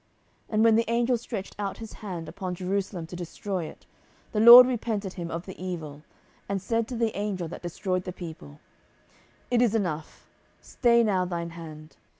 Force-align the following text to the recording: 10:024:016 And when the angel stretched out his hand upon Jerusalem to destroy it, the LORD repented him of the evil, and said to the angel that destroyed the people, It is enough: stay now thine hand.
10:024:016 0.47 0.49
And 0.55 0.63
when 0.63 0.75
the 0.77 0.89
angel 0.89 1.15
stretched 1.15 1.55
out 1.59 1.77
his 1.77 1.93
hand 2.01 2.27
upon 2.27 2.55
Jerusalem 2.55 3.05
to 3.05 3.15
destroy 3.15 3.65
it, 3.65 3.85
the 4.31 4.39
LORD 4.39 4.65
repented 4.65 5.13
him 5.13 5.29
of 5.29 5.45
the 5.45 5.63
evil, 5.63 6.01
and 6.49 6.59
said 6.59 6.87
to 6.87 6.95
the 6.95 7.15
angel 7.15 7.47
that 7.49 7.61
destroyed 7.61 8.05
the 8.05 8.11
people, 8.11 8.59
It 9.51 9.61
is 9.61 9.75
enough: 9.75 10.27
stay 10.59 11.03
now 11.03 11.25
thine 11.25 11.51
hand. 11.51 11.97